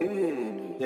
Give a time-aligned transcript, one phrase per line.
[0.00, 0.76] Hein?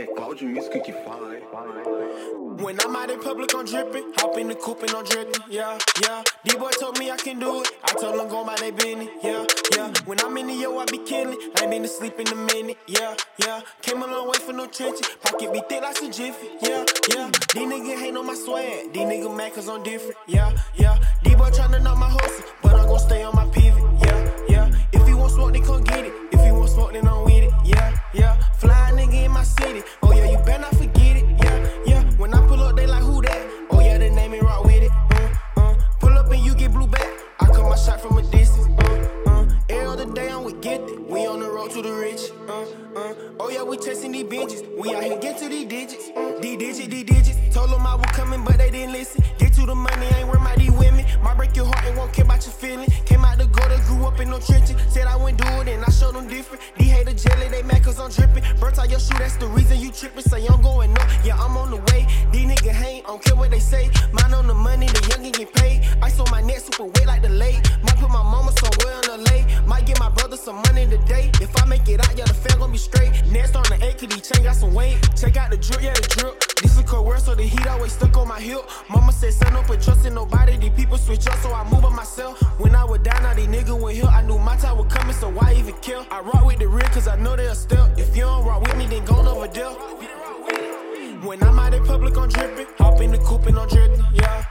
[2.58, 4.12] When I'm out in public, I'm dripping.
[4.16, 5.42] Hop in the coupe and I'm dripping.
[5.48, 6.22] Yeah, yeah.
[6.44, 7.70] D-boy told me I can do it.
[7.84, 9.08] I told him go about they business.
[9.22, 9.46] Yeah,
[9.76, 9.92] yeah.
[10.04, 11.38] When I'm in the yo, I be killing.
[11.56, 12.76] I ain't been to sleep in a minute.
[12.88, 13.60] Yeah, yeah.
[13.82, 15.06] Came a long way for no trenches.
[15.22, 16.48] Pocket be thick like some jiffy.
[16.60, 17.30] Yeah, yeah.
[17.54, 18.92] These niggas hate on my swag.
[18.92, 20.16] These niggas mad cause I'm different.
[20.26, 20.98] Yeah, yeah.
[21.22, 22.44] D-boy tryna knock my hustle.
[22.62, 23.82] But I'm gon' stay on my pivot.
[24.02, 24.70] Yeah, yeah.
[24.92, 26.12] If you want smoke, then come get it.
[26.32, 27.52] If you want smoke, then I'm with it.
[27.64, 27.73] Yeah.
[43.66, 44.62] We chasing these binges.
[44.76, 46.10] We out here get to these digits.
[46.16, 47.54] Uh, these digits, these digits.
[47.54, 49.22] Told them I was coming, but they didn't listen.
[49.38, 51.04] Get to the money, ain't worried about these women.
[51.22, 52.88] Might break your heart and won't care about your feeling.
[53.06, 54.76] Came out the gutter, grew up in no trenches.
[54.92, 56.62] Said I wouldn't do it, and I showed them different.
[56.76, 58.44] These haters jelly, they mad cause I'm dripping.
[58.60, 60.22] Burnt out your shoe, that's the reason you tripping.
[60.22, 62.06] Say I'm going up, yeah, I'm on the way.
[62.32, 63.90] These niggas hate, I don't care what they say.
[64.12, 65.82] Mine on the money, the youngin' get paid.
[66.02, 67.28] Ice on my neck, super wet like the
[74.06, 74.98] These chain got some weight.
[75.16, 76.38] Check out the drip, yeah, the drip.
[76.60, 78.60] This is world, so the heat always stuck on my hip.
[78.90, 80.56] Mama said, son, don't put trust in nobody.
[80.56, 82.40] These people switch up, so I move on myself.
[82.58, 84.06] When I was down, now these niggas went here.
[84.06, 86.06] I knew my time was coming, so why even kill?
[86.10, 87.98] I rock with the real, cause I know they'll step.
[87.98, 89.70] If you don't rock with me, then go over there.
[91.22, 92.66] When I'm out in public, I'm dripping.
[92.78, 94.04] Hop in the coupe and I'm dripping.
[94.12, 94.44] Yeah,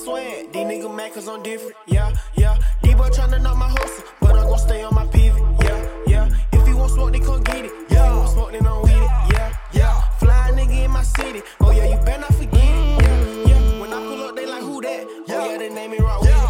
[0.00, 0.52] swag.
[0.52, 1.76] These niggas mad cause I'm different.
[1.86, 2.56] Yeah, yeah.
[2.82, 4.04] D-boy tryna knock my hustle.
[4.20, 5.42] But I'm gon' stay on my pivot.
[5.62, 6.28] Yeah, yeah.
[6.52, 7.72] If you want smoke, then come get it.
[7.90, 9.10] Yeah, If you want smoke, then I'm with it.
[9.34, 10.00] Yeah, yeah.
[10.18, 11.42] Fly nigga in my city.
[11.60, 13.02] Oh yeah, you better not forget it.
[13.02, 13.80] Yeah, yeah.
[13.80, 15.06] When I pull up, they like who that?
[15.28, 16.49] Oh yeah, they name me Rockwitit.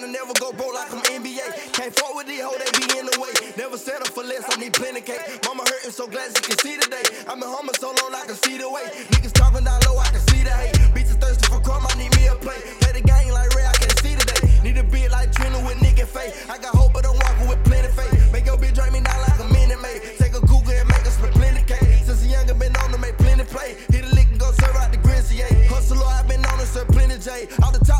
[0.00, 0.08] Day.
[0.08, 1.72] Tryna never go broke like I'm NBA.
[1.72, 3.32] Can't fuck with these hoes, they be in the way.
[3.56, 5.20] Never settle for less, I need plenty cake.
[5.44, 7.02] Mama hurting, so glad she can see today.
[7.26, 8.84] I'm in home so long, I can see the way.
[9.10, 10.74] Niggas talking down low, I can see the hate.
[10.94, 12.62] Bitches thirsty for crumb, I need me a plate.
[12.80, 14.42] Play the game like Ray, I can see today.
[14.62, 16.32] Need a beat like Trina with Nick and Faye.
[16.48, 18.32] I got hope, but I'm walking with plenty faith.
[18.32, 20.02] Make your bitch drink me down like a minute maid.
[20.18, 22.06] Take a cougar and make her split plenty cake.
[22.06, 23.76] Since a younger been on to make plenty play.
[23.90, 25.42] Hit a lick and go serve out the Grizzly.
[25.66, 27.48] Hustle, I've been on to serve plenty J.
[27.62, 27.97] Off the top,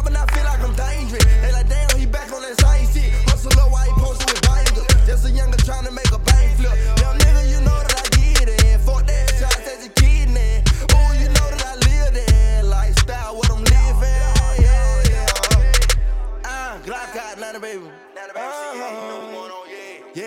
[17.81, 17.93] baby.
[18.37, 19.49] Uh-huh.
[20.15, 20.25] Yeah,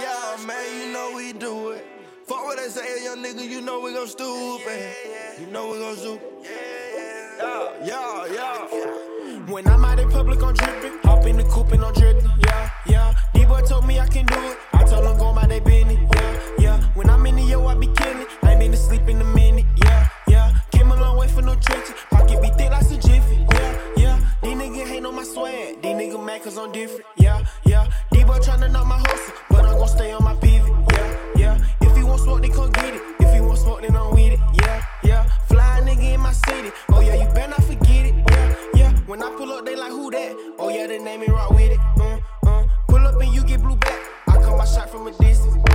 [0.00, 1.84] yeah, man, you know we do it.
[2.26, 4.94] Fuck what they say, young nigga, you know we gon' stupid.
[5.40, 6.20] You know we gon' zoop.
[6.44, 9.50] Yeah, yeah, yeah.
[9.50, 10.98] When I'm out in public, I'm dripping.
[11.04, 12.30] Hop in the coupe and I'm dripping.
[12.38, 13.14] Yeah, yeah.
[13.34, 14.58] D-boy told me I can do it.
[14.72, 15.99] I told him go about they business.
[25.10, 25.82] On my swag.
[25.82, 27.04] These niggas mad cause I'm different.
[27.16, 27.90] Yeah, yeah.
[28.12, 29.34] D-boy tryna knock my hustle.
[29.50, 30.72] But I'm gon' stay on my pivot.
[30.92, 31.64] Yeah, yeah.
[31.80, 33.02] If you want smoke, then come get it.
[33.18, 34.40] If you want smoke, then I'm with it.
[34.62, 35.24] Yeah, yeah.
[35.48, 36.70] Fly nigga in my city.
[36.90, 38.14] Oh yeah, you better not forget it.
[38.30, 38.92] Yeah, yeah.
[39.06, 40.54] When I pull up, they like who that?
[40.60, 41.80] Oh yeah, they name me Rockwitit.
[41.98, 42.64] Uh, uh.
[42.86, 43.98] Pull up and you get blue back.
[44.28, 45.69] I cut my shot from a distance.